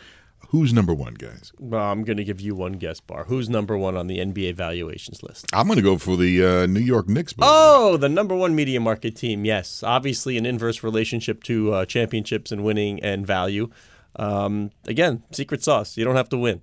Who's 0.56 0.72
number 0.72 0.94
one, 0.94 1.16
guys? 1.16 1.52
Well, 1.60 1.84
I'm 1.84 2.06
going 2.06 2.16
to 2.16 2.24
give 2.24 2.40
you 2.40 2.56
one 2.56 2.74
guess, 2.74 3.02
Barr. 3.02 3.25
Who's 3.25 3.50
number 3.50 3.78
one 3.78 3.98
on 3.98 4.07
the 4.07 4.19
NBA 4.19 4.56
valuations 4.56 5.22
list? 5.22 5.48
I'm 5.52 5.68
going 5.68 5.75
to 5.75 5.84
go 5.84 5.98
for 5.98 6.16
the 6.16 6.46
uh, 6.46 6.66
New 6.66 6.80
York 6.80 7.10
Knicks. 7.10 7.34
Oh, 7.40 7.98
the 7.98 8.07
number 8.07 8.34
one 8.34 8.56
media 8.56 8.80
market 8.80 9.18
team. 9.18 9.44
Yes, 9.44 9.84
obviously 9.84 10.38
an 10.38 10.46
inverse 10.46 10.81
relationship 10.81 11.44
to 11.44 11.74
uh, 11.74 11.86
championships 11.86 12.54
and 12.54 12.63
winning 12.63 13.04
and 13.04 13.28
value. 13.28 13.69
Um, 14.16 14.72
again, 14.88 15.24
secret 15.31 15.62
sauce. 15.62 15.98
You 15.98 16.06
don't 16.06 16.16
have 16.16 16.30
to 16.30 16.38
win. 16.38 16.62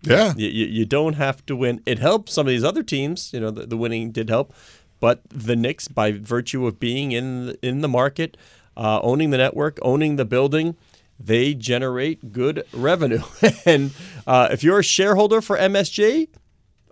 yeah. 0.00 0.32
You, 0.38 0.48
you, 0.48 0.64
you 0.64 0.86
don't 0.86 1.16
have 1.16 1.44
to 1.44 1.54
win. 1.54 1.82
It 1.84 1.98
helps 1.98 2.32
some 2.32 2.46
of 2.46 2.50
these 2.50 2.64
other 2.64 2.82
teams. 2.82 3.30
You 3.34 3.40
know, 3.40 3.50
the, 3.50 3.66
the 3.66 3.76
winning 3.76 4.10
did 4.10 4.30
help, 4.30 4.54
but 5.00 5.20
the 5.28 5.54
Knicks, 5.54 5.86
by 5.86 6.12
virtue 6.12 6.66
of 6.66 6.80
being 6.80 7.12
in 7.12 7.58
in 7.60 7.82
the 7.82 7.88
market, 7.88 8.38
uh, 8.74 9.00
owning 9.02 9.32
the 9.32 9.36
network, 9.36 9.78
owning 9.82 10.16
the 10.16 10.24
building, 10.24 10.76
they 11.18 11.54
generate 11.54 12.32
good 12.32 12.64
revenue. 12.72 13.22
and 13.66 13.92
uh, 14.26 14.48
if 14.50 14.62
you're 14.64 14.78
a 14.80 14.84
shareholder 14.84 15.40
for 15.40 15.56
MSG, 15.56 16.28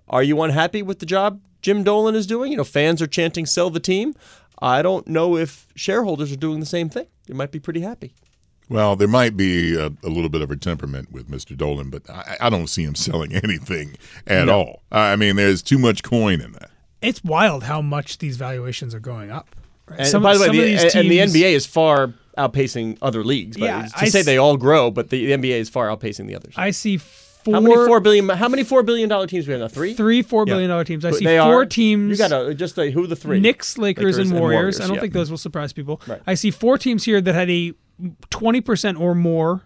are 0.09 0.23
you 0.23 0.41
unhappy 0.43 0.83
with 0.83 0.99
the 0.99 1.07
job 1.07 1.41
Jim 1.61 1.83
Dolan 1.85 2.15
is 2.15 2.27
doing? 2.27 2.51
You 2.53 2.59
know, 2.59 2.65
fans 2.65 3.01
are 3.03 3.07
chanting 3.07 3.47
"Sell 3.47 3.71
the 3.71 3.81
team." 3.81 4.15
I 4.61 4.81
don't 4.83 5.09
know 5.09 5.37
if 5.37 5.67
shareholders 5.75 6.31
are 6.33 6.37
doing 6.37 6.61
the 6.61 6.67
same 6.67 6.89
thing. 6.89 7.07
They 7.27 7.35
might 7.35 7.51
be 7.51 7.59
pretty 7.59 7.81
happy. 7.81 8.15
Well, 8.69 8.95
there 8.97 9.09
might 9.09 9.37
be 9.37 9.75
a, 9.75 9.87
a 9.87 10.09
little 10.09 10.29
bit 10.29 10.41
of 10.41 10.51
a 10.51 10.57
temperament 10.57 11.11
with 11.11 11.29
Mr. 11.29 11.57
Dolan, 11.57 11.91
but 11.91 12.09
I, 12.09 12.37
I 12.43 12.51
don't 12.51 12.69
see 12.69 12.85
him 12.85 12.95
selling 13.07 13.35
anything 13.35 13.97
at 14.27 14.47
No. 14.47 14.53
all. 14.59 14.83
I 14.93 15.17
mean, 15.17 15.35
there's 15.37 15.63
too 15.63 15.79
much 15.79 16.03
coin 16.05 16.41
in 16.41 16.53
that. 16.53 16.71
It's 17.03 17.23
wild 17.25 17.65
how 17.65 17.83
much 17.83 18.19
these 18.19 18.37
valuations 18.37 18.95
are 18.95 19.01
going 19.01 19.31
up. 19.33 19.49
right? 19.89 19.99
And 20.01 20.09
Some- 20.09 20.23
by 20.23 20.35
the 20.35 20.41
way, 20.41 20.49
the, 20.51 20.59
of 20.61 20.65
these 20.67 20.95
and- 20.95 20.95
and 20.95 21.11
the 21.11 21.19
NBA 21.19 21.53
is 21.53 21.67
far 21.67 22.15
outpacing 22.39 22.99
other 23.03 23.23
leagues. 23.25 23.57
But 23.57 23.67
Yeah, 23.67 23.83
to 23.87 23.93
I 23.97 24.09
say 24.09 24.21
s- 24.21 24.27
they 24.27 24.39
all 24.39 24.57
grow, 24.57 24.91
but 24.91 25.11
the, 25.11 25.27
the 25.27 25.33
NBA 25.33 25.59
is 25.61 25.69
far 25.69 25.89
outpacing 25.89 26.27
the 26.27 26.35
others. 26.37 26.55
I 26.57 26.71
see 26.71 26.97
four, 26.97 27.55
how 27.55 27.61
many 27.61 27.75
four 27.75 28.01
billion? 28.01 28.29
How 28.29 28.49
many 28.49 28.65
four 28.65 28.83
billion 28.83 29.09
dollar 29.09 29.27
teams 29.27 29.47
we 29.47 29.53
have 29.53 29.61
now? 29.61 29.69
Three. 29.69 29.95
three 29.95 30.23
four 30.23 30.45
Yeah. 30.47 30.55
billion 30.55 30.71
dollar 30.71 30.85
teams. 30.85 31.05
I 31.05 31.11
But 31.11 31.19
see 31.19 31.25
four 31.25 31.63
are, 31.63 31.67
teams. 31.67 32.11
You 32.11 32.17
got 32.17 32.29
to 32.29 32.51
uh, 32.51 32.53
just 32.55 32.75
say 32.75 32.91
who 32.91 33.05
are 33.05 33.07
the 33.07 33.17
three? 33.17 33.41
Knicks, 33.41 33.77
Lakers, 33.79 34.19
and, 34.19 34.31
and 34.31 34.39
Warriors. 34.41 34.57
Warriors, 34.57 34.81
I 34.81 34.87
don't 34.87 34.95
yeah. 34.97 35.01
think 35.01 35.13
those 35.13 35.31
will 35.31 35.39
surprise 35.39 35.73
people. 35.73 36.01
Right. 36.07 36.21
I 36.27 36.35
see 36.35 36.51
four 36.51 36.79
teams 36.79 37.05
here 37.05 37.21
that 37.21 37.35
had 37.35 37.51
a 37.51 37.73
20% 38.31 38.99
or 39.01 39.15
more 39.15 39.63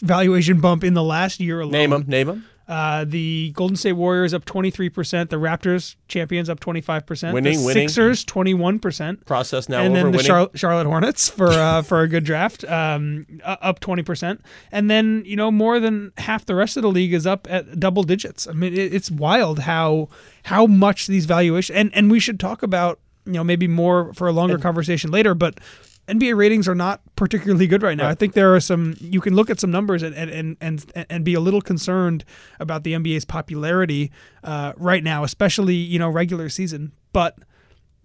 valuation 0.00 0.60
bump 0.60 0.84
in 0.84 0.94
the 0.94 1.02
last 1.02 1.40
year 1.40 1.60
alone. 1.60 1.72
Name 1.72 1.90
them. 1.90 2.04
Name 2.06 2.26
them. 2.26 2.44
Uh, 2.66 3.04
the 3.04 3.52
Golden 3.54 3.76
State 3.76 3.92
Warriors 3.92 4.32
up 4.32 4.44
23%. 4.44 5.28
The 5.28 5.36
Raptors, 5.36 5.96
champions, 6.08 6.48
up 6.48 6.60
25%. 6.60 7.32
Winning, 7.32 7.58
the 7.58 7.64
winning. 7.64 7.88
Sixers, 7.88 8.24
21%. 8.24 9.26
Process 9.26 9.68
now 9.68 9.82
and 9.82 9.94
then 9.94 10.12
the. 10.12 10.22
Char- 10.22 10.50
Charlotte 10.54 10.86
Hornets 10.86 11.28
for 11.28 11.48
uh, 11.48 11.82
for 11.88 12.00
a 12.00 12.08
good 12.08 12.24
draft, 12.24 12.64
um, 12.64 13.26
up 13.44 13.80
twenty 13.80 14.02
percent, 14.02 14.40
and 14.72 14.90
then 14.90 15.22
you 15.26 15.36
know 15.36 15.50
more 15.50 15.80
than 15.80 16.12
half 16.18 16.46
the 16.46 16.54
rest 16.54 16.76
of 16.76 16.82
the 16.82 16.90
league 16.90 17.12
is 17.12 17.26
up 17.26 17.46
at 17.50 17.78
double 17.78 18.02
digits. 18.02 18.46
I 18.48 18.52
mean, 18.52 18.72
it, 18.72 18.94
it's 18.94 19.10
wild 19.10 19.60
how 19.60 20.08
how 20.44 20.66
much 20.66 21.06
these 21.06 21.26
valuations 21.26 21.76
and 21.76 21.94
and 21.94 22.10
we 22.10 22.20
should 22.20 22.40
talk 22.40 22.62
about 22.62 22.98
you 23.26 23.32
know 23.32 23.44
maybe 23.44 23.68
more 23.68 24.12
for 24.14 24.28
a 24.28 24.32
longer 24.32 24.58
conversation 24.58 25.10
later, 25.10 25.34
but 25.34 25.58
NBA 26.08 26.36
ratings 26.36 26.68
are 26.68 26.74
not 26.74 27.00
particularly 27.16 27.66
good 27.66 27.82
right 27.82 27.96
now. 27.96 28.04
Right. 28.04 28.10
I 28.10 28.14
think 28.14 28.34
there 28.34 28.54
are 28.54 28.60
some. 28.60 28.94
You 29.00 29.20
can 29.20 29.34
look 29.34 29.48
at 29.48 29.58
some 29.58 29.70
numbers 29.70 30.02
and 30.02 30.14
and 30.14 30.30
and 30.30 30.56
and, 30.94 31.06
and 31.08 31.24
be 31.24 31.34
a 31.34 31.40
little 31.40 31.62
concerned 31.62 32.24
about 32.60 32.84
the 32.84 32.92
NBA's 32.92 33.24
popularity 33.24 34.10
uh, 34.42 34.72
right 34.76 35.02
now, 35.02 35.24
especially 35.24 35.76
you 35.76 35.98
know 35.98 36.08
regular 36.10 36.48
season. 36.48 36.92
But 37.12 37.38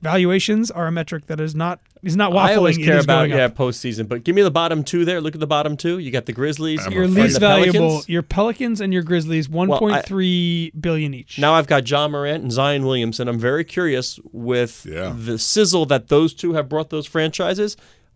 valuations 0.01 0.71
are 0.71 0.87
a 0.87 0.91
metric 0.91 1.27
that 1.27 1.39
is 1.39 1.55
not 1.55 1.79
is 2.01 2.15
not 2.15 2.31
waffling. 2.31 2.45
I 2.49 2.55
always 2.55 2.77
care 2.77 2.99
about 2.99 3.29
yeah 3.29 3.45
up. 3.45 3.55
postseason, 3.55 4.07
but 4.07 4.23
give 4.23 4.33
me 4.35 4.41
the 4.41 4.51
bottom 4.51 4.83
two 4.83 5.03
there. 5.05 5.19
Look 5.19 5.33
at 5.35 5.39
the 5.39 5.47
bottom 5.47 5.75
two. 5.75 5.99
You 5.99 6.11
got 6.11 6.25
the 6.25 6.33
Grizzlies. 6.33 6.85
I'm 6.85 6.91
Your 6.93 7.07
least 7.07 7.35
the 7.35 7.39
valuable, 7.41 7.79
Pelicans. 7.79 8.09
your 8.09 8.21
Pelicans 8.23 8.81
and 8.81 8.93
your 8.93 9.03
Grizzlies, 9.03 9.49
one 9.49 9.67
point 9.69 10.05
three 10.05 10.71
billion 10.79 11.13
each. 11.13 11.37
Now 11.39 11.53
I've 11.53 11.67
got 11.67 11.89
Ja 11.89 12.07
Morant 12.07 12.41
and 12.43 12.51
Zion 12.51 12.85
Williamson. 12.85 13.27
I'm 13.27 13.39
very 13.39 13.63
curious 13.65 14.19
with 14.31 14.85
Yeah. 14.89 15.13
the 15.17 15.37
sizzle 15.37 15.85
that 15.87 16.07
those 16.07 16.33
two 16.33 16.53
have 16.53 16.69
brought 16.69 16.89
those 16.89 17.05
franchises. 17.05 17.75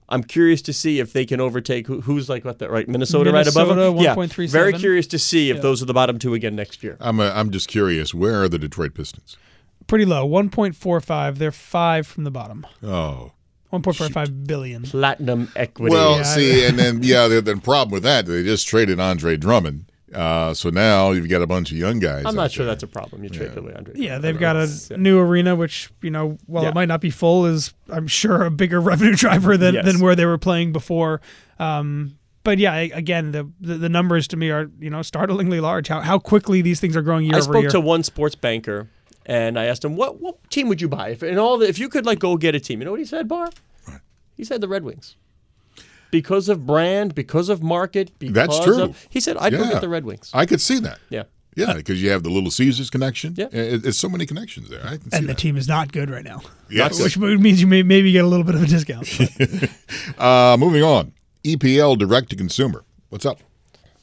I'm 0.09 0.23
curious 0.23 0.61
to 0.63 0.73
see 0.73 0.99
if 0.99 1.13
they 1.13 1.25
can 1.25 1.39
overtake 1.39 1.87
who, 1.87 2.01
who's 2.01 2.27
like 2.29 2.43
what 2.45 2.59
the 2.59 2.69
right 2.69 2.87
Minnesota, 2.87 3.31
right 3.31 3.47
above 3.47 3.69
them. 3.69 3.77
Minnesota, 3.77 4.03
Yeah, 4.03 4.15
1.37. 4.15 4.49
very 4.51 4.73
curious 4.73 5.07
to 5.07 5.17
see 5.17 5.49
if 5.49 5.61
those 5.61 5.81
are 5.81 5.85
the 5.85 5.93
bottom 5.93 6.19
two 6.19 6.33
again 6.33 6.55
next 6.55 6.83
year. 6.83 6.97
I'm, 6.99 7.19
uh, 7.21 7.31
I'm 7.33 7.51
just 7.51 7.67
curious. 7.69 8.13
Where 8.13 8.41
are 8.43 8.49
the 8.49 8.59
Detroit 8.59 8.93
Pistons? 8.93 9.37
Pretty 9.87 10.05
low, 10.05 10.25
one 10.25 10.49
point 10.49 10.75
four 10.75 10.99
five. 11.01 11.39
They're 11.39 11.51
five 11.51 12.07
from 12.07 12.23
the 12.23 12.31
bottom. 12.31 12.65
oh 12.83 12.89
Oh, 12.89 13.31
One 13.69 13.81
point 13.81 13.97
four 13.97 14.09
five 14.09 14.45
billion. 14.47 14.83
Platinum 14.83 15.51
equity. 15.55 15.93
well, 15.93 16.17
Yeah. 16.17 16.23
see, 16.23 16.65
and 16.65 16.77
then 16.79 17.01
yeah, 17.03 17.27
the, 17.27 17.41
the 17.41 17.57
problem 17.57 17.91
with 17.91 18.03
that, 18.03 18.25
they 18.25 18.43
just 18.43 18.67
traded 18.67 18.99
Andre 18.99 19.35
Drummond. 19.37 19.85
Uh, 20.13 20.53
so 20.53 20.69
now 20.69 21.09
you've 21.09 21.27
got 21.27 21.41
a 21.41 21.47
bunch 21.47 21.71
of 21.71 21.77
young 21.77 21.97
guys. 21.97 22.23
I'm 22.27 22.35
not 22.35 22.51
sure 22.51 22.65
there. 22.65 22.75
that's 22.75 22.83
a 22.83 22.87
problem. 22.87 23.23
You 23.23 23.31
trade 23.31 23.57
away 23.57 23.73
Andre. 23.75 23.95
Yeah, 23.97 24.19
they've 24.19 24.37
got 24.39 24.55
a 24.55 24.59
That's- 24.67 24.91
new 24.91 25.17
arena, 25.19 25.55
which 25.55 25.89
you 26.03 26.11
know, 26.11 26.37
while 26.45 26.61
Yeah. 26.63 26.69
it 26.69 26.75
might 26.75 26.87
not 26.87 27.01
be 27.01 27.09
full, 27.09 27.47
is 27.47 27.73
I'm 27.89 28.05
sure 28.05 28.43
a 28.45 28.51
bigger 28.51 28.79
revenue 28.91 29.15
driver 29.15 29.57
than, 29.57 29.73
Yes. 29.73 29.85
than 29.85 29.99
where 30.01 30.15
they 30.15 30.27
were 30.27 30.37
playing 30.37 30.71
before. 30.71 31.19
Um, 31.59 32.15
but 32.43 32.59
yeah, 32.59 32.75
again, 32.75 33.31
the, 33.31 33.49
the 33.59 33.75
the 33.75 33.89
numbers 33.89 34.27
to 34.27 34.37
me 34.37 34.51
are 34.51 34.69
you 34.79 34.89
know 34.91 35.01
startlingly 35.01 35.59
large. 35.61 35.87
How 35.87 36.01
how 36.01 36.19
quickly 36.19 36.61
these 36.61 36.79
things 36.79 36.95
are 36.95 37.01
growing 37.01 37.25
year 37.25 37.35
I 37.35 37.39
over 37.39 37.51
spoke 37.51 37.69
to 37.71 37.79
one 37.79 38.03
sports 38.03 38.35
banker, 38.35 38.89
and 39.25 39.57
I 39.59 39.65
asked 39.65 39.83
him 39.85 39.95
what 39.95 40.19
what 40.21 40.49
team 40.49 40.67
would 40.69 40.81
you 40.81 40.87
buy 40.89 41.09
if 41.09 41.23
in 41.23 41.37
all 41.37 41.57
the, 41.57 41.67
if 41.67 41.79
you 41.79 41.89
could 41.89 42.05
like 42.05 42.19
go 42.19 42.37
get 42.37 42.55
a 42.55 42.59
team. 42.59 42.79
You 42.79 42.85
know 42.85 42.91
what 42.91 42.99
he 42.99 43.05
said, 43.05 43.27
Barr? 43.27 43.49
Right. 43.87 43.99
He 44.35 44.43
said 44.43 44.61
the 44.61 44.67
Red 44.67 44.83
Wings. 44.83 45.15
Because 46.11 46.47
of 46.49 46.65
brand, 46.67 47.15
because 47.15 47.49
of 47.49 47.63
market, 47.63 48.11
because 48.19 48.33
That's 48.35 48.59
true. 48.63 48.81
Of, 48.83 49.07
he 49.09 49.19
said 49.19 49.37
I'd 49.37 49.51
go 49.53 49.63
Yeah. 49.63 49.71
get 49.71 49.81
the 49.81 49.89
Red 49.89 50.05
Wings. 50.05 50.29
I 50.33 50.45
could 50.45 50.61
see 50.61 50.79
that. 50.79 50.99
Yeah. 51.09 51.23
Yeah, 51.55 51.73
because 51.73 52.01
you 52.01 52.09
have 52.09 52.23
the 52.23 52.31
Little 52.31 52.49
Caesars 52.49 52.89
connection. 52.89 53.35
Yeah. 53.37 53.45
It- 53.51 53.85
it's 53.85 53.97
so 53.99 54.09
many 54.09 54.25
connections 54.25 54.69
there. 54.69 54.81
I 54.83 54.97
can 54.97 55.11
see 55.11 55.17
and 55.17 55.23
the 55.25 55.33
that. 55.33 55.37
team 55.37 55.55
is 55.55 55.67
not 55.67 55.91
good 55.91 56.09
right 56.09 56.23
now, 56.23 56.41
Yes. 56.69 56.99
which 57.01 57.15
means 57.17 57.61
you 57.61 57.67
may 57.67 57.83
maybe 57.83 58.11
get 58.11 58.23
a 58.25 58.27
little 58.27 58.43
bit 58.43 58.55
of 58.55 58.63
a 58.63 58.67
discount. 58.67 59.07
Uh, 60.17 60.57
moving 60.59 60.83
on. 60.83 61.13
EPL 61.43 61.97
direct 61.97 62.29
to 62.31 62.35
consumer. 62.35 62.83
What's 63.09 63.25
up? 63.25 63.39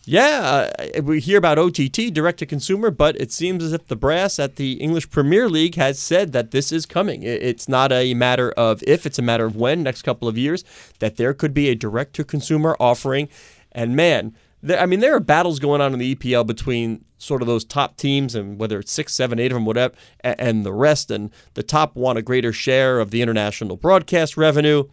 Yeah, 0.07 0.71
uh, 0.97 1.03
we 1.03 1.21
hear 1.21 1.37
about 1.37 1.59
OTT, 1.59 2.13
direct 2.13 2.39
to 2.39 2.47
consumer, 2.47 2.91
but 2.91 3.21
it 3.21 3.31
seems 3.31 3.63
as 3.63 3.75
if 3.75 3.87
the 3.87 3.97
brass 3.97 4.39
at 4.39 4.57
the 4.57 4.73
English 4.75 5.11
Premier 5.11 5.49
League 5.49 5.75
has 5.75 5.99
said 5.99 6.33
that 6.33 6.53
this 6.53 6.73
is 6.73 6.87
coming. 6.87 7.23
It's 7.23 7.69
not 7.69 7.93
a 7.93 8.15
matter 8.15 8.51
of 8.53 8.83
if, 8.87 9.05
it's 9.05 9.19
a 9.19 9.23
matter 9.23 9.45
of 9.45 9.57
when, 9.57 9.83
next 9.83 10.03
couple 10.03 10.27
of 10.27 10.39
years, 10.39 10.65
that 11.01 11.17
there 11.17 11.35
could 11.35 11.53
be 11.53 11.69
a 11.69 11.75
direct 11.75 12.15
to 12.15 12.25
consumer 12.25 12.77
offering. 12.81 13.29
And 13.73 13.95
man, 13.95 14.35
there, 14.63 14.81
I 14.81 14.87
mean, 14.87 15.01
there 15.01 15.15
are 15.15 15.21
battles 15.21 15.59
going 15.59 15.83
on 15.83 15.93
in 15.93 15.99
the 15.99 16.15
EPL 16.15 16.47
between 16.47 17.05
sort 17.19 17.43
of 17.43 17.47
those 17.47 17.65
top 17.65 17.99
teams 17.99 18.35
and 18.35 18.59
whether 18.59 18.79
it's 18.79 18.91
six, 18.91 19.13
seven, 19.13 19.39
eight 19.39 19.53
of 19.53 19.57
them, 19.57 19.67
whatever, 19.67 19.95
a- 20.25 20.41
and 20.41 20.65
the 20.65 20.73
rest. 20.73 21.11
And 21.11 21.31
the 21.55 21.63
top 21.63 21.95
want 21.95 22.19
a 22.19 22.23
greater 22.23 22.55
share 22.55 23.01
of 23.01 23.11
the 23.11 23.21
international 23.21 23.77
broadcast 23.77 24.39
revenue. 24.39 24.85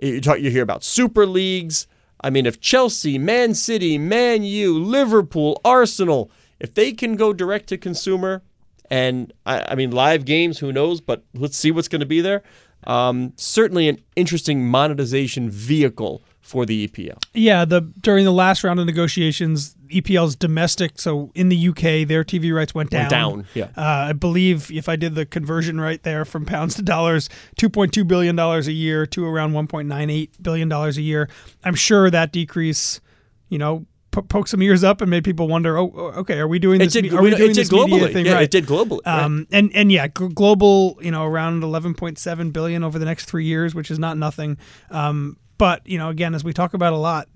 You 0.00 0.22
talk, 0.22 0.40
you 0.40 0.50
hear 0.50 0.62
about 0.62 0.82
super 0.84 1.26
leagues. 1.26 1.86
I 2.22 2.30
mean, 2.30 2.46
if 2.46 2.60
Chelsea, 2.60 3.18
Man 3.18 3.54
City, 3.54 3.98
Man 3.98 4.42
U, 4.44 4.78
Liverpool, 4.78 5.60
Arsenal, 5.64 6.30
if 6.60 6.74
they 6.74 6.92
can 6.92 7.16
go 7.16 7.32
direct 7.32 7.68
to 7.68 7.78
consumer, 7.78 8.42
and 8.90 9.32
I, 9.46 9.72
I 9.72 9.74
mean, 9.74 9.90
live 9.90 10.24
games, 10.24 10.58
who 10.58 10.72
knows? 10.72 11.00
But 11.00 11.24
let's 11.34 11.56
see 11.56 11.70
what's 11.70 11.88
going 11.88 12.00
to 12.00 12.06
be 12.06 12.20
there. 12.20 12.42
Um, 12.86 13.32
certainly 13.36 13.88
an 13.88 14.00
interesting 14.16 14.66
monetization 14.66 15.50
vehicle 15.50 16.22
for 16.40 16.66
the 16.66 16.88
EPL. 16.88 17.16
Yeah, 17.32 17.64
the 17.64 17.80
during 17.80 18.24
the 18.24 18.32
last 18.32 18.64
round 18.64 18.80
of 18.80 18.86
negotiations, 18.86 19.76
EPL's 19.92 20.34
domestic, 20.36 20.98
so 20.98 21.30
in 21.34 21.48
the 21.48 21.68
UK, 21.68 22.06
their 22.08 22.24
TV 22.24 22.54
rights 22.54 22.74
went 22.74 22.90
down. 22.90 23.02
Went 23.02 23.10
down, 23.10 23.46
yeah. 23.54 23.64
Uh, 23.76 24.08
I 24.08 24.12
believe 24.12 24.70
if 24.70 24.88
I 24.88 24.96
did 24.96 25.14
the 25.14 25.24
conversion 25.26 25.80
right 25.80 26.02
there 26.02 26.24
from 26.24 26.44
pounds 26.46 26.74
to 26.76 26.82
dollars, 26.82 27.28
two 27.56 27.68
point 27.68 27.92
two 27.92 28.04
billion 28.04 28.34
dollars 28.36 28.66
a 28.68 28.72
year 28.72 29.06
to 29.06 29.26
around 29.26 29.52
one 29.52 29.66
point 29.66 29.88
nine 29.88 30.10
eight 30.10 30.30
billion 30.42 30.68
dollars 30.68 30.98
a 30.98 31.02
year. 31.02 31.28
I'm 31.64 31.74
sure 31.74 32.10
that 32.10 32.32
decrease, 32.32 33.00
you 33.48 33.58
know, 33.58 33.86
po- 34.12 34.22
poked 34.22 34.48
some 34.48 34.62
ears 34.62 34.84
up 34.84 35.00
and 35.00 35.10
made 35.10 35.24
people 35.24 35.48
wonder. 35.48 35.76
Oh, 35.76 35.92
oh, 35.94 36.06
okay, 36.20 36.38
are 36.38 36.48
we 36.48 36.58
doing 36.58 36.80
It 36.80 36.84
this? 36.84 36.92
did, 36.92 37.12
are 37.12 37.22
we 37.22 37.32
it 37.32 37.36
doing 37.38 37.48
did 37.52 37.56
this 37.56 37.72
media 37.72 37.98
globally. 37.98 38.12
thing 38.12 38.26
yeah, 38.26 38.34
right? 38.34 38.42
it 38.44 38.50
did 38.50 38.66
globally. 38.66 39.06
Um, 39.06 39.46
and 39.50 39.70
and 39.74 39.90
yeah, 39.90 40.06
global, 40.08 40.98
you 41.02 41.10
know, 41.10 41.24
around 41.24 41.62
11.7 41.62 42.52
billion 42.52 42.84
over 42.84 42.98
the 42.98 43.04
next 43.04 43.24
three 43.26 43.46
years, 43.46 43.74
which 43.74 43.90
is 43.90 43.98
not 43.98 44.16
nothing. 44.16 44.58
Um, 44.90 45.36
but 45.58 45.86
you 45.86 45.98
know, 45.98 46.08
again, 46.08 46.34
as 46.34 46.44
we 46.44 46.52
talk 46.52 46.74
about 46.74 46.92
a 46.92 46.96
lot, 46.96 47.28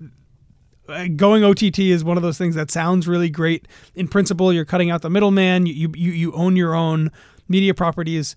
going 1.15 1.43
OTT 1.43 1.79
is 1.79 2.03
one 2.03 2.17
of 2.17 2.23
those 2.23 2.37
things 2.37 2.55
that 2.55 2.71
sounds 2.71 3.07
really 3.07 3.29
great 3.29 3.67
in 3.95 4.07
principle. 4.07 4.51
You're 4.53 4.65
cutting 4.65 4.89
out 4.89 5.01
the 5.01 5.09
middleman. 5.09 5.65
You 5.65 5.91
you 5.95 6.11
you 6.11 6.31
own 6.33 6.55
your 6.55 6.75
own 6.75 7.11
media 7.47 7.73
properties, 7.73 8.35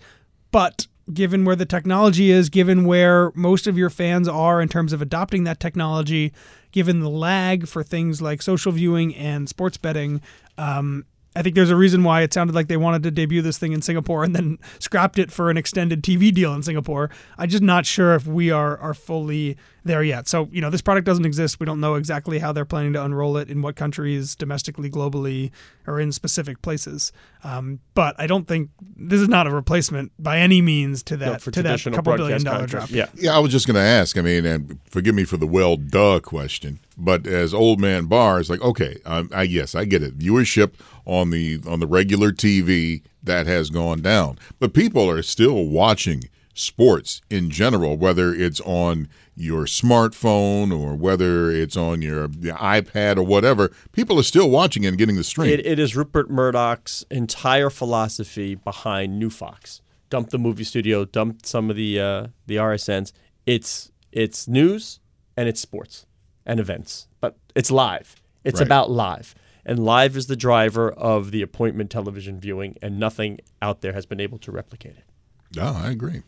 but 0.51 0.87
given 1.13 1.45
where 1.45 1.57
the 1.57 1.67
technology 1.67 2.31
is, 2.31 2.49
given 2.49 2.85
where 2.85 3.33
most 3.35 3.67
of 3.67 3.77
your 3.77 3.91
fans 3.91 4.29
are 4.29 4.61
in 4.61 4.69
terms 4.69 4.93
of 4.93 5.03
adopting 5.03 5.45
that 5.45 5.61
technology, 5.61 6.33
given 6.73 7.01
the 7.01 7.11
lag 7.11 7.67
for 7.67 7.83
things 7.83 8.23
like 8.23 8.43
social 8.43 8.73
viewing 8.73 9.15
and 9.15 9.49
sports 9.49 9.77
betting, 9.77 10.21
um, 10.59 11.05
I 11.37 11.43
think 11.43 11.55
there's 11.55 11.71
a 11.71 11.77
reason 11.77 12.03
why 12.03 12.23
it 12.23 12.35
sounded 12.35 12.57
like 12.57 12.67
they 12.67 12.77
wanted 12.77 13.05
to 13.05 13.11
debut 13.13 13.41
this 13.41 13.57
thing 13.57 13.73
in 13.73 13.83
Singapore 13.83 14.25
and 14.25 14.35
then 14.35 14.59
scrapped 14.81 15.19
it 15.19 15.31
for 15.31 15.49
an 15.49 15.57
extended 15.57 16.03
TV 16.03 16.35
deal 16.35 16.53
in 16.55 16.63
Singapore. 16.63 17.09
I'm 17.39 17.49
just 17.49 17.63
not 17.63 17.87
sure 17.87 18.15
if 18.15 18.27
we 18.27 18.51
are 18.51 18.77
are 18.79 18.95
fully 18.95 19.57
there 19.85 20.03
yet. 20.03 20.29
So, 20.29 20.49
you 20.53 20.61
know, 20.61 20.71
this 20.71 20.81
product 20.81 21.07
doesn't 21.07 21.25
exist. 21.25 21.61
We 21.61 21.67
don't 21.67 21.81
know 21.81 21.95
exactly 21.95 22.39
how 22.39 22.53
they're 22.53 22.65
planning 22.65 22.93
to 22.95 23.05
unroll 23.05 23.37
it 23.37 23.49
in 23.49 23.63
what 23.63 23.77
countries, 23.77 24.35
domestically, 24.35 24.91
globally, 24.91 25.51
or 25.87 26.01
in 26.01 26.13
specific 26.13 26.61
places. 26.63 27.13
Um, 27.45 27.81
but 27.95 28.15
I 28.19 28.27
don't 28.27 28.47
think 28.47 28.71
this 28.97 29.21
is 29.21 29.29
not 29.29 29.47
a 29.47 29.51
replacement 29.51 30.13
by 30.19 30.39
any 30.39 30.61
means 30.61 31.03
to 31.05 31.17
that 31.19 31.27
No, 31.27 31.39
for 31.39 31.51
to 31.53 31.63
that 31.63 31.69
traditional 31.69 31.97
couple 31.97 32.17
billion 32.17 32.43
broadcast 32.43 32.71
dollar 32.73 32.87
drop. 32.87 32.91
Yeah. 32.91 33.07
Yeah, 33.15 33.37
I 33.37 33.39
was 33.39 33.53
just 33.53 33.67
going 33.67 33.77
to 33.77 33.81
ask. 33.81 34.19
I 34.19 34.23
mean, 34.23 34.45
and 34.45 34.79
forgive 34.87 35.15
me 35.15 35.25
for 35.25 35.37
the 35.37 35.47
well, 35.47 35.77
duh 35.77 36.21
question, 36.21 36.81
but 37.05 37.27
as 37.27 37.53
old 37.53 37.81
man 37.81 38.07
Barr 38.07 38.41
is 38.41 38.51
like, 38.51 38.61
okay, 38.61 38.99
um, 39.05 39.31
I 39.35 39.43
yes, 39.43 39.75
I 39.75 39.85
get 39.85 40.03
it. 40.03 40.19
Viewership 40.19 40.75
on 41.05 41.31
the 41.31 41.61
on 41.67 41.81
the 41.81 41.87
regular 41.87 42.33
TV 42.33 43.03
that 43.23 43.47
has 43.47 43.71
gone 43.71 44.01
down, 44.03 44.39
but 44.59 44.73
people 44.75 45.11
are 45.11 45.23
still 45.23 45.67
watching 45.67 46.25
sports 46.55 47.23
in 47.31 47.51
general, 47.51 47.97
whether 47.97 48.35
it's 48.35 48.61
on 48.63 49.09
your 49.35 49.65
smartphone 49.65 50.77
or 50.77 50.95
whether 50.95 51.51
it's 51.51 51.77
on 51.77 52.03
your, 52.03 52.29
your 52.41 52.57
iPad 52.57 53.17
or 53.17 53.23
whatever. 53.23 53.71
People 53.93 54.19
are 54.19 54.25
still 54.25 54.51
watching 54.51 54.85
and 54.85 54.99
getting 54.99 55.17
the 55.17 55.25
stream. 55.25 55.51
It, 55.51 55.65
it 55.65 55.79
is 55.79 55.97
Rupert 55.97 56.31
Murdoch's 56.31 57.05
entire 57.11 57.71
philosophy 57.71 58.55
behind 58.55 59.19
New 59.19 59.31
Fox. 59.31 59.81
Dump 60.11 60.31
the 60.31 60.39
movie 60.39 60.65
studio, 60.65 61.05
dump 61.05 61.47
some 61.47 61.71
of 61.71 61.77
the 61.77 62.01
uh, 62.01 62.27
the 62.47 62.57
RSNs. 62.57 63.13
It's 63.47 63.93
it's 64.13 64.49
news 64.49 64.99
and 65.37 65.49
it's 65.49 65.61
sports 65.61 66.05
and 66.47 66.61
events, 66.61 67.07
but 67.21 67.37
it's 67.55 67.71
live. 67.71 68.17
It's 68.45 68.61
Right. 68.61 68.67
about 68.67 68.91
live, 68.91 69.35
and 69.67 69.79
live 69.79 70.17
is 70.17 70.27
the 70.27 70.37
driver 70.37 70.91
of 70.91 71.31
the 71.31 71.43
appointment 71.43 71.91
television 71.91 72.41
viewing, 72.41 72.77
and 72.83 72.99
nothing 72.99 73.39
out 73.61 73.81
there 73.83 73.93
has 73.93 74.07
been 74.07 74.21
able 74.21 74.39
to 74.39 74.51
replicate 74.53 74.97
it. 74.97 75.05
No, 75.55 75.65
I 75.77 75.91
agree. 75.91 76.23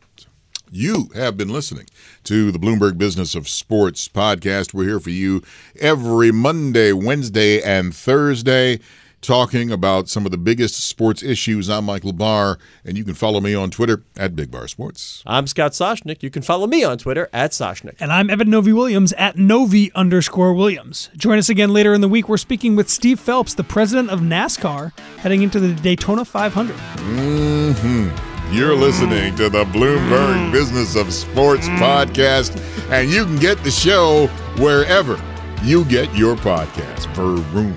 You 0.70 1.10
have 1.14 1.36
been 1.36 1.50
listening 1.50 1.86
to 2.24 2.50
the 2.50 2.58
Bloomberg 2.58 2.96
Business 2.96 3.34
of 3.34 3.46
Sports 3.48 4.08
podcast. 4.08 4.72
We're 4.72 4.84
here 4.88 5.00
for 5.00 5.10
you 5.10 5.42
every 5.78 6.32
Monday, 6.32 6.92
Wednesday, 6.92 7.60
and 7.62 7.94
Thursday, 7.94 8.80
talking 9.22 9.70
about 9.70 10.08
some 10.08 10.26
of 10.26 10.32
the 10.32 10.36
biggest 10.36 10.74
sports 10.74 11.22
issues. 11.22 11.70
I'm 11.70 11.84
Michael 11.84 12.12
Barr, 12.12 12.58
and 12.84 12.98
you 12.98 13.04
can 13.04 13.14
follow 13.14 13.40
me 13.40 13.54
on 13.54 13.70
Twitter 13.70 14.02
at 14.16 14.36
Big 14.36 14.50
Bar 14.50 14.68
Sports. 14.68 15.22
I'm 15.24 15.46
Scott 15.46 15.72
Soshnick. 15.72 16.22
You 16.22 16.30
can 16.30 16.42
follow 16.42 16.66
me 16.66 16.84
on 16.84 16.98
Twitter 16.98 17.30
at 17.32 17.52
Soshnick. 17.52 17.96
And 18.00 18.12
I'm 18.12 18.28
Eben 18.28 18.50
Novy 18.50 18.72
Williams 18.72 19.12
at 19.14 19.38
Novy 19.38 19.92
underscore 19.94 20.52
Williams. 20.52 21.08
Join 21.16 21.38
us 21.38 21.48
again 21.48 21.72
later 21.72 21.94
in 21.94 22.00
the 22.00 22.08
week. 22.08 22.28
We're 22.28 22.36
speaking 22.36 22.76
with 22.76 22.90
Steve 22.90 23.20
Phelps, 23.20 23.54
the 23.54 23.64
president 23.64 24.10
of 24.10 24.20
NASCAR, 24.20 24.96
heading 25.18 25.42
into 25.42 25.60
the 25.60 25.72
Daytona 25.72 26.24
500. 26.24 26.76
Mm-hmm. 26.76 28.54
You're 28.54 28.74
listening 28.74 29.34
to 29.36 29.48
the 29.48 29.64
Bloomberg 29.64 30.34
mm. 30.34 30.52
Business 30.52 30.94
of 30.94 31.10
Sports 31.12 31.68
mm. 31.68 31.78
podcast, 31.78 32.60
and 32.90 33.10
you 33.10 33.24
can 33.24 33.36
get 33.36 33.62
the 33.64 33.70
show 33.70 34.26
wherever 34.58 35.18
you 35.62 35.84
get 35.86 36.12
your 36.14 36.36
podcast. 36.36 37.06
Vroom. 37.14 37.74